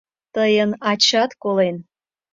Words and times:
Тыйын 0.33 0.71
ачат 0.91 1.31
колен. 1.43 1.75